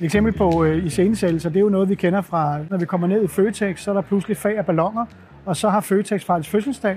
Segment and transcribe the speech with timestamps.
[0.00, 3.06] Et eksempel på øh, iscenesættelser, det er jo noget, vi kender fra, når vi kommer
[3.06, 5.04] ned i Føtex, så er der pludselig fag af ballonger,
[5.46, 6.96] og så har Føtex faktisk fødselsdag.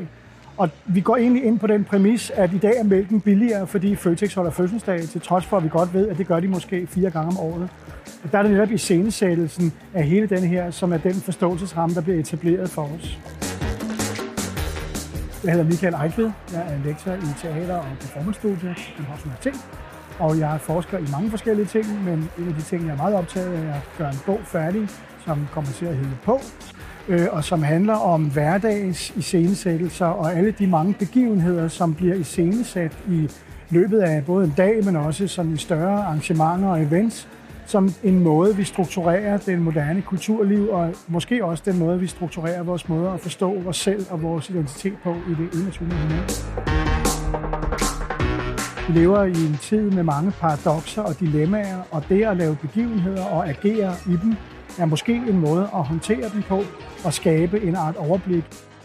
[0.57, 3.95] Og vi går egentlig ind på den præmis, at i dag er mælken billigere, fordi
[3.95, 6.87] Føtex holder fødselsdag, til trods for, at vi godt ved, at det gør de måske
[6.87, 7.69] fire gange om året.
[8.23, 12.01] Og der er det netop iscenesættelsen af hele den her, som er den forståelsesramme, der
[12.01, 13.19] bliver etableret for os.
[15.43, 16.31] Jeg hedder Michael Eichved.
[16.53, 19.55] Jeg er lektor i teater- og performance-studiet på Københavns Universitet.
[20.19, 23.15] Og jeg forsker i mange forskellige ting, men en af de ting, jeg er meget
[23.15, 24.89] optaget af, er at gøre en bog færdig,
[25.25, 26.39] som kommer til at hedde på,
[27.07, 32.97] øh, og som handler om hverdagens iscenesættelser og alle de mange begivenheder, som bliver iscenesat
[33.09, 33.29] i
[33.69, 37.27] løbet af både en dag, men også sådan i større arrangementer og events,
[37.65, 42.63] som en måde, vi strukturerer den moderne kulturliv, og måske også den måde, vi strukturerer
[42.63, 45.89] vores måde at forstå os selv og vores identitet på i det 21.
[45.91, 46.88] århundrede.
[48.95, 53.49] Lever i en tid med mange paradokser og dilemmaer, og det at lave begivenheder og
[53.49, 54.35] agere i dem,
[54.79, 56.63] er måske en måde at håndtere dem på
[57.05, 58.43] og skabe en art overblik.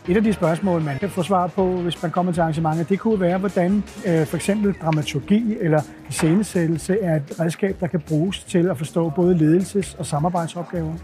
[0.08, 2.98] Et af de spørgsmål, man kan få svar på, hvis man kommer til arrangementer, det
[2.98, 8.44] kunne være, hvordan øh, for eksempel dramaturgi eller scenesættelse er et redskab, der kan bruges
[8.44, 10.94] til at forstå både ledelses- og samarbejdsopgaver.